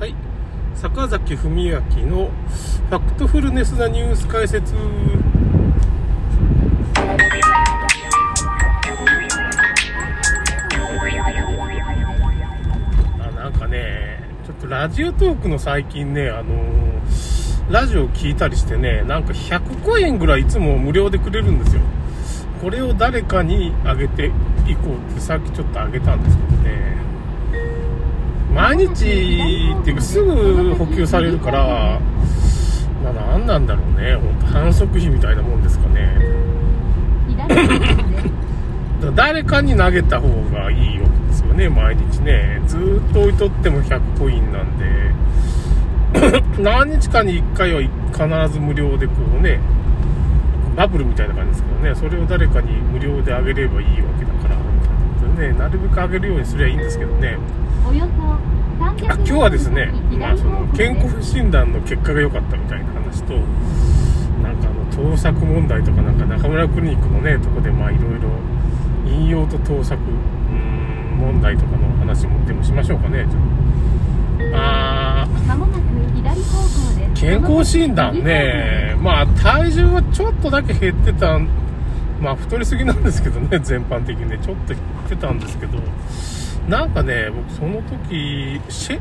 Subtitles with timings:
[0.00, 0.14] はい。
[0.74, 4.74] 坂崎文明のファクトフルネスなニュース解説。
[13.20, 16.54] あなんかねちょっとラジオトークの最近ねあの
[17.70, 21.82] ラジオ聞いたりしてねなんか100コインぐらいいつも無料でくれるんですよ。
[22.60, 27.03] これを誰かにあげていこうってさっきちょっとあげたんですけどね。
[28.54, 28.96] 毎日っ
[29.84, 32.00] ていうかすぐ補給されるから
[33.02, 34.14] まあ何なんだろうね。
[34.14, 36.16] 本当反則費みたいなもんですかね。
[37.36, 37.54] だか
[39.06, 42.62] ら誰かに投げた方がいいわけですよね毎日ね。
[42.66, 44.84] ずーっと置いとっても100コインなんで。
[46.62, 49.58] 何日かに1回は必ず無料でこうね
[50.76, 51.94] バブルみたいな感じですけどね。
[51.94, 57.36] それを誰かに無料であげればいいわけだからねなるべくあげるようにすりゃいいんですけどね
[59.02, 59.86] あ今日はですね、
[60.18, 63.34] まあ、その健康診断の結果が良かったみたいな話と
[64.42, 68.30] なんかあの盗作問題とかなんか中村クリニックのねとこでまあいろいろ
[69.06, 70.10] 引用と盗作うー
[70.56, 75.46] ん問題とかの話もでもしましょうかねちょっとあー
[77.14, 81.38] 健康診断ねまあ体重はちょっとだけ減ってた
[82.20, 85.78] まあ太りすぎなんですけどね全般的にねちょっと減ってたんですけど
[86.68, 89.00] なんかね僕その時シェ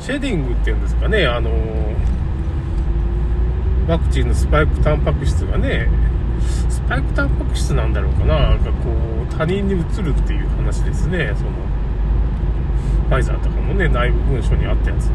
[0.00, 1.50] シェディングっていうんですかねあの
[3.88, 5.88] ワクチンのスパイクタンパク質がね
[6.68, 8.90] スパイクタンパク質なんだろうかななんかこ
[9.28, 11.50] う他人に移るっていう話ですねその
[13.08, 15.10] ファイザーとかのね内部文書にあったやつ。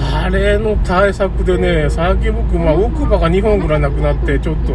[0.00, 4.72] あれの対策でね最近僕、まあ、奥歯が2本ぐらいなくなってちょっと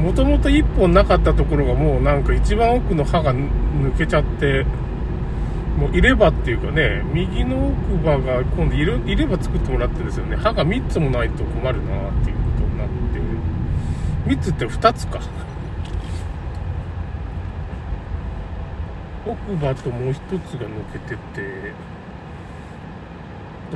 [0.00, 4.64] もともと1本なかったところがもうなんか一番奥の歯が抜けちゃって
[5.76, 10.36] もう入れ歯っていうかね右の奥歯が今度入れ歯作ってもらってですよね。
[10.36, 13.20] 歯が3つもないと困るなっていうことになって。
[14.26, 15.20] 3つって2つか。
[19.26, 21.72] 奥歯ともう1つが抜けてて。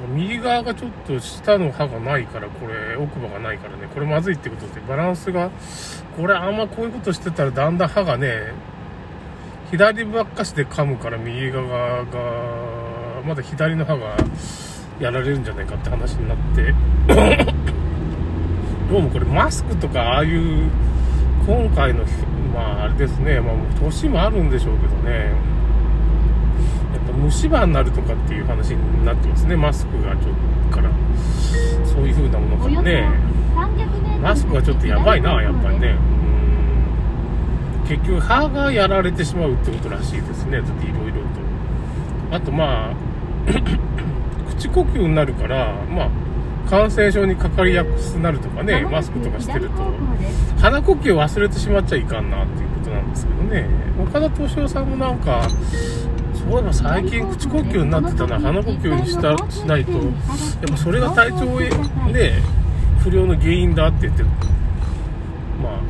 [0.00, 5.50] 右側がちょっと下の歯がないから、これ、奥歯がないからね、これまずいってことで、バランスが、
[6.16, 8.52] これあんまこういうことしてたらだんだん歯がね、
[9.70, 14.16] 左ばっかしで噛むから右側が、まだ左の歯が
[15.00, 16.74] やられるんじゃないかって話になって、
[18.90, 20.68] どうもこれマスクとかああいう、
[21.46, 22.04] 今回の、
[22.54, 25.32] まああれですね、まあ年もあるんでしょうけどね、
[27.12, 30.34] 虫歯になるとかっていう話になってますね、マスクがちょっ
[30.70, 30.90] とから、
[31.84, 33.08] そういう風なものからね、
[34.20, 35.96] マスクはちょっとやばいな、やっぱりね、
[37.82, 37.88] うん。
[37.88, 41.20] 結局、歯がやられてしまうってことらしいですね、だっていろいろ
[42.30, 42.36] と。
[42.36, 42.94] あと、まあ、
[44.56, 46.10] 口呼吸になるから、まあ、
[46.68, 49.84] 感染症にかかりやすくなるとかね、マスクとかしてると、
[50.60, 53.68] 鼻呼吸を忘れてしまっちゃいかんなっていうことなんですけどね、
[54.00, 55.46] 岡田敏夫さんもなんか、
[56.48, 60.02] そういえば最近口呼吸になってたな鼻呼吸にしたしないとやっ
[60.68, 61.68] ぱそれが体調へ
[62.12, 62.42] ね
[63.02, 64.28] 不良の原因だって言ってる。
[65.62, 65.80] まあ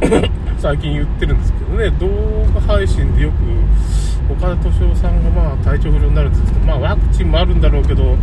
[0.58, 1.90] 最近言ってるんですけどね。
[1.98, 2.08] 動
[2.54, 8.16] 画配信でよく岡田敏夫さんがまあ体調不良になるって言ってまあワクチンもあるんだろうけど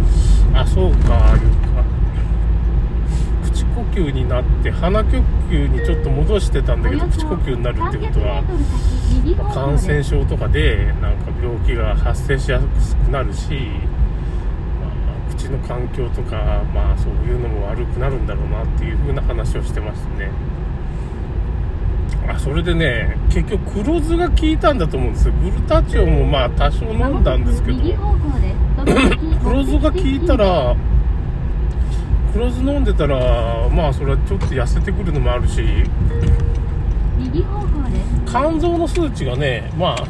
[0.53, 1.86] あそうかいうか。
[3.97, 5.09] 吸になって鼻呼
[5.49, 8.43] 吸にちょっと戻してたんだけど口呼吸になるってことは
[9.53, 13.53] 感染症とかでなんか病気が発生しやすくなるし、
[14.79, 14.87] ま
[15.31, 20.29] あ、口の環境とか、まあ、そういうのも悪くなるんだろうなっていう風な話をしてましたね。
[22.29, 25.33] あそれでね結局黒酢が効いたんだと思うんですよ。
[25.41, 27.77] グルタチオンもまあ多少飲んだんですけど
[29.43, 30.75] 黒酢が効いたら
[32.33, 35.63] 黒酢飲んでたらまあそれはちょっと痩せてくるのもあるし
[38.27, 40.07] 肝臓の数値がねまあ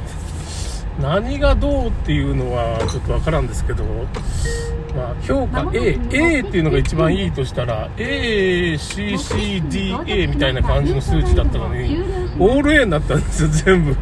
[1.01, 3.84] 何がどうっていうのはちょっとわからんですけど、
[4.96, 12.02] まあ、評価 A、A っていうのが一番いいとしたら、A、C、C、D、A みたいな感じの数値だったのに、
[12.40, 13.96] オール A になったんですよ、全部。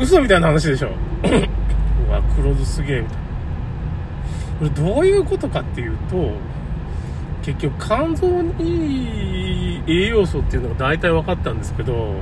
[0.00, 0.88] 嘘みたいな話でしょ。
[2.08, 3.22] うわ、黒酢すげえ、みたいな。
[4.58, 6.32] これどういうことかっていうと、
[7.42, 12.14] 結局肝臓にいい栄養素っていうのが大体分かったんですけど、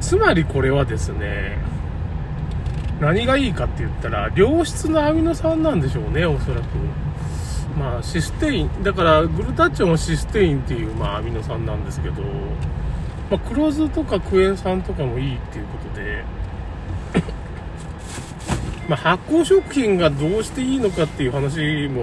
[0.00, 1.58] つまりこれはですね、
[3.00, 6.64] 何がいいかって言ったら、良質なアミノ酸なんでしょうね、おそらく。
[7.78, 12.22] まあ、システイン、だから、グルタチオンはシステインっていう、まあ、アミノ酸なんですけど、
[13.30, 16.24] まあ、黒酢とかクエン酸とかもいいっていうことで、
[18.88, 22.02] まあ、発酵食品がどうしていいのかっていう話も、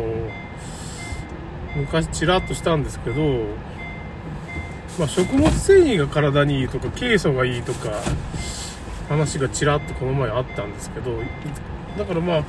[1.76, 3.22] 昔ちらっとしたんですけど、
[4.98, 7.92] まあ、食物繊維が体にいいとか、ケイ素がいいとか、
[9.10, 11.20] 話がちらっとこの前あったんですけど、
[11.98, 12.44] だからまあ、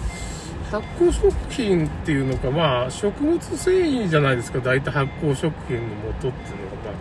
[0.70, 6.92] 発酵食品っていうのか、まあ、食物繊維じゃないですか、大体発酵食品の元っていうのが、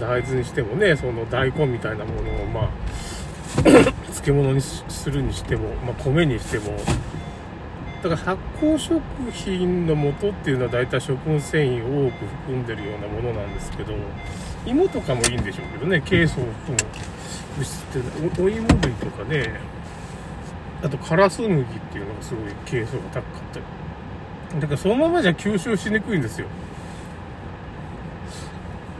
[0.00, 2.68] まあ、大豆にしてもね、その大根みたいなものを、まあ、
[4.06, 6.76] 漬物にするにしても、まあ、米にしても、
[8.04, 9.00] だから発酵食
[9.32, 13.94] 品の元っていうのは大体食物繊維を多く含んでるようなものなんですけど、
[14.66, 16.76] 芋とかもいいんでしょうけどね、ケイ素を含む
[17.56, 19.58] 物質ってお、お芋類とかね、
[20.82, 23.22] あとカラス麦っていうのがすごいケイ素が高かっ
[23.54, 24.60] たり。
[24.60, 26.46] だからそのままじゃ吸収しにくいんですよ。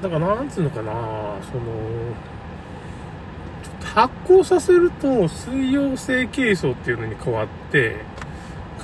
[0.01, 1.62] だからなんつうのかな、その、
[3.85, 7.97] 発酵させると水溶性ケイ素っていうのに変わって、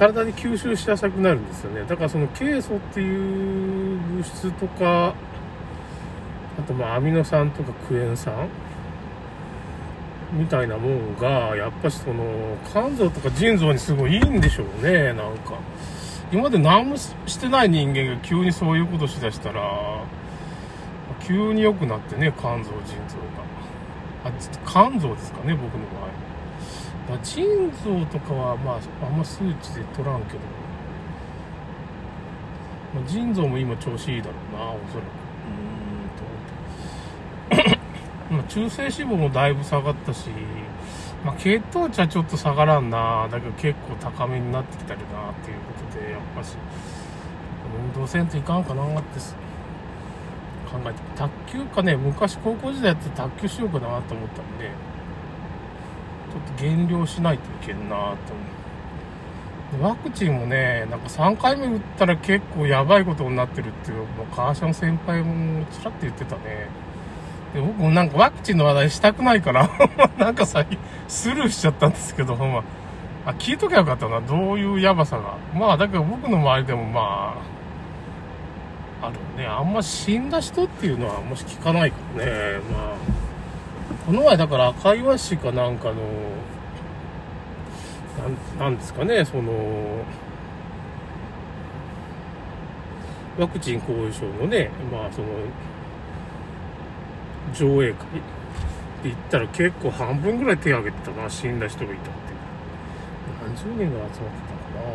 [0.01, 1.83] 体に吸収しやすくなるんですよね。
[1.87, 5.15] だからそのケイ素っていう物質とか、
[6.59, 8.49] あとまあアミノ酸とかクエン酸
[10.33, 12.25] みたいなもんが、やっぱしその
[12.73, 15.59] 肝臓とか腎臓にすごいいいんでしょうね、なんか。
[16.33, 19.61] 今まで何もしてない人間が急にそういうことしだしたら、
[21.27, 24.31] 急に良くなってね、肝臓、腎臓が。
[24.31, 24.33] あ、
[24.67, 26.30] 肝臓ですかね、僕の場合。
[27.09, 27.45] まあ、腎
[27.85, 30.39] 臓とかは、まあ、あんま数値で取らんけど、
[32.95, 35.07] まあ、腎臓も今調子いいだろうな、おそらく。
[37.51, 37.79] うーんと思って。
[38.31, 40.31] まあ、中性脂肪もだいぶ下がったし、
[41.25, 46.57] まあ、血糖値はちょっと下がらんな、だけど結構高めになってきたりな、っていうことで、やっぱし、
[47.95, 49.19] 運動せんといかんかなって
[50.71, 54.71] 考えて、卓球かね、昔高校時代やって卓球しようかなと思ったんで、
[56.31, 59.83] ちょっと減量しないといけんなと思う。
[59.83, 66.69] ワクチンもね、なんか3回目打ったら結構やばいことになってるっていう、もう川島先輩もちらっと言ってたね。
[67.55, 69.69] で僕もなんかワクチンの話題したくないから
[70.19, 70.65] なんかさ、
[71.09, 72.63] スルーしちゃったんですけど、ほんま、
[73.27, 75.37] あ、聞いときゃよかったな、どういうやばさが。
[75.55, 77.35] まあ、だけど僕の周りでもま
[79.03, 79.47] あ、あるね。
[79.47, 82.33] あんま死んだ人っていうのはあんまし聞かないからね。
[82.71, 83.20] まあ、
[84.11, 85.95] この前だから赤岩市かなんかの、
[88.59, 89.53] なんですかね、その、
[93.39, 95.29] ワクチン後遺症のね、まあその、
[97.55, 97.99] 上映会って
[99.05, 102.11] 言ったら結構半分ぐらい手挙げてたな、死んだ人がいたって。
[103.47, 104.87] 何十人ぐらい集まってたか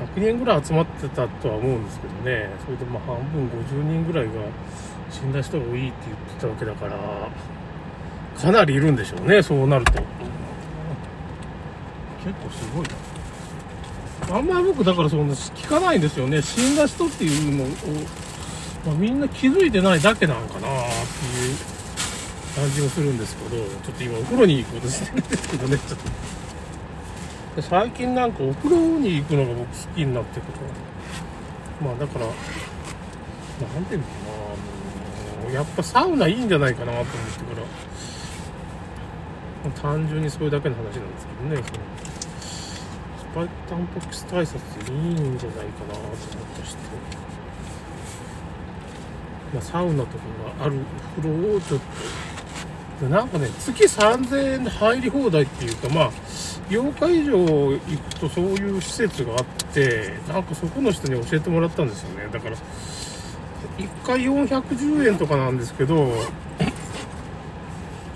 [0.00, 0.06] な。
[0.16, 4.32] 100人ぐらい集まってたとは思うんですけどね、それでまあ半分50人ぐらいが
[5.10, 6.94] 死んだ人が多いって言ってたわけだから、
[8.40, 9.92] かなりいるんでしょうね、そうなると。
[9.92, 10.04] 結
[12.42, 14.36] 構すごいな。
[14.36, 16.40] あんまり僕だからその聞かないんですよね。
[16.42, 17.66] 死んだ人っていうのを、
[18.86, 21.56] まあ、みんな気づいてないだけなんかなっていう
[22.56, 25.98] 感じもするんですけど、ちょっと今お風呂に行こうとしてるんですけどね、ちょっ
[27.56, 27.62] と。
[27.62, 30.48] 最近なんかお風呂に行くのが僕好きになってくる
[31.82, 32.32] まあだから、な
[33.80, 34.10] んていうのか
[35.48, 37.16] な、やっぱサウナいいんじゃないかなと思ってか
[37.60, 37.66] ら、
[39.70, 41.80] 単純にそれだけの話なんですけどね、その
[43.18, 46.14] スパイタンパク質対策いいんじゃないかなと思っ
[46.60, 46.78] たして、
[49.52, 50.24] まあ、サウナとか
[50.58, 50.78] がある
[51.18, 51.80] お風呂をちょっ
[53.00, 56.10] と、でなんかね、月3000円で入り放題っていうか、まあ、
[56.68, 62.28] 8日以上行くとそういう施設があって、なんかそこの人に教えてもらったんですよね。
[62.32, 62.56] だから、
[63.78, 66.12] 1回410円とかなんですけど、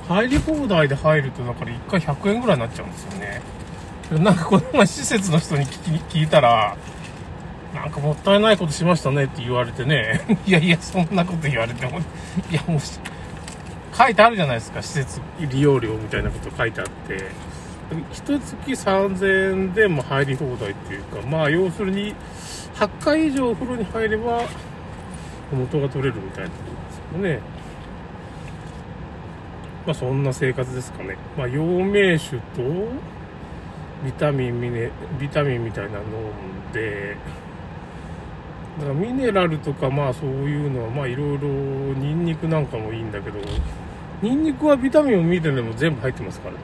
[0.09, 3.43] 入り放題で入ると、だから1回100円ぐらいになっちゃうんですよね。
[4.11, 6.77] なんかこの前施設の人に聞き聞いたら、
[7.75, 11.99] なんかもったいないことしましたねって言われてね、 いやいや、そんなこと言われても、
[12.51, 17.31] いやもう、書いてあるじゃないですか、施設利用料みたいなこと書いてあって、
[18.11, 22.15] 一月3000円でも入り放題っていうか、まあ要するに、
[22.77, 24.43] 8回以上お風呂に入れば、
[25.53, 26.57] 元が取れるみたいなこ
[27.13, 27.58] とですよね。
[29.89, 31.17] まあそんな生活ですかね。
[31.35, 32.43] まあ陽明酒と、
[34.05, 36.03] ビタミンミネ、ビタミンみたいなの飲
[36.69, 37.17] んで、
[38.79, 43.39] だからミネラルとかまあそういうのはまあいろいろニンニクなんかもいいんだけど、
[44.21, 46.55] ニンニクはビタミンもミネラルも全部入ってますから。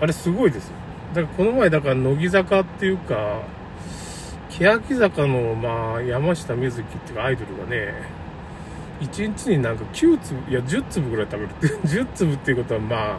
[0.00, 0.74] あれすごいですよ。
[1.12, 3.42] だからこの前だから乃木坂っていうか、
[4.48, 7.92] 欅坂のまあ山下美月っていうかアイドルがね、
[9.00, 13.18] 1日になんか9粒、いや10粒ぐらい食べるって、 10粒っていうことはまあ、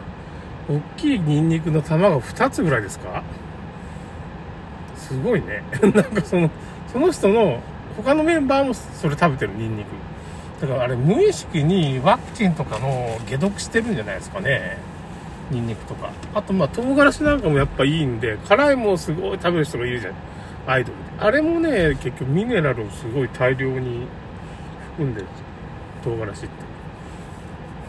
[0.68, 3.22] 大きいニンニクの玉が2つぐらいですか？
[4.96, 5.62] すごいね。
[5.82, 6.50] なんかその、
[6.92, 7.60] その人の、
[7.96, 9.90] 他のメンバーもそれ食べてるニンニク。
[10.60, 14.78] だからあれ無意識にワクチンとかの解毒してるんじゃないですかね。
[15.50, 16.10] ニンニクとか。
[16.34, 20.14] あとまあ唐辛子なんかもやっぱいいんで、辛いもんすごい食べる人がいるじゃん。
[20.66, 21.24] アイドルで。
[21.24, 24.06] あれもね、結局ミネラルをすごい大量に
[24.96, 25.45] 含んでるんですよ。
[26.06, 26.48] 唐辛子っ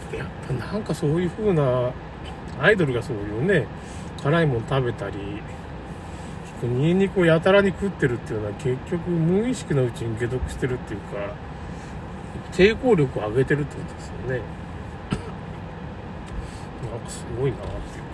[0.10, 0.18] て。
[0.18, 1.92] やっぱなんかそういう風な、
[2.60, 3.68] アイドルがそういうね、
[4.24, 5.18] 辛いもん食べたり、
[6.64, 11.36] ニンニクをやたらに食ってるっていうのは結局無意識のうちに解毒してるっていうか、
[12.52, 14.42] 抵抗力を上げてるってことですよね。
[16.90, 17.70] なんかすごいなってい
[18.02, 18.06] う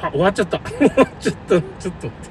[0.00, 0.08] か。
[0.08, 0.58] あ、終わっちゃった。
[0.66, 1.48] 終わっちゃった。
[1.48, 2.28] ちょっと待って。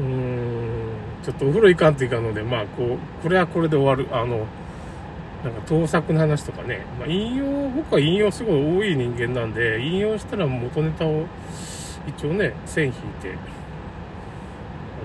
[0.00, 0.87] うーん。
[1.28, 4.08] ちょっとお風呂行かんといかんので、まあ、こう、これはこれで終わる。
[4.16, 4.46] あの、
[5.44, 6.86] なんか盗作の話とかね。
[6.98, 11.26] まあ、引用、僕は引用すごい多い人間なんで、引用したら元ネタを
[12.06, 13.34] 一応ね、線引いて、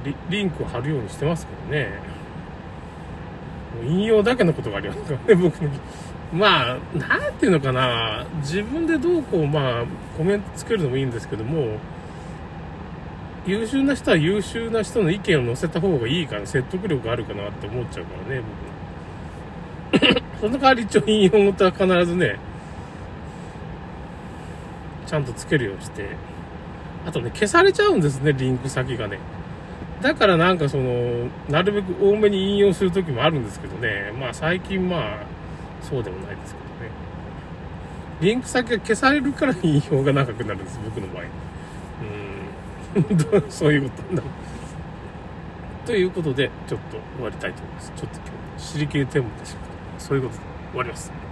[0.05, 1.89] リリンクを貼るようにしてますけどね。
[3.85, 5.69] 引用だけのことがありますからね、僕の。
[6.31, 9.83] まあ、なんていうのかな、自分でどうこう、まあ、
[10.17, 11.79] コメントつけるのもいいんですけども、
[13.45, 18.41] 優秀な人は優秀な人の意見を載せた方がいいから、説得力あるかなって思っちゃうからね、
[19.91, 20.23] 僕。
[20.39, 22.37] その代わり一応引用元は必ずね、
[25.05, 26.07] ちゃんとつけるようにして、
[27.05, 29.19] あとね、消されちゃうんですね、リンク先がね。
[30.01, 35.01] だからなんかその、なるべく多めに引用する時もあるんですけどね、まあ最近まあ、
[35.81, 36.91] そうでもないですけどね。
[38.21, 41.23] リンク先が消されるから引用が長くなるんです、僕の場合。
[43.49, 44.27] そういうことなる。
[45.85, 47.91] ということで、ちょっと終わりたいと思います。
[47.95, 48.25] ちょっと今
[48.57, 51.22] 日、知りきりテーマでしたけど、そういうことで終わります。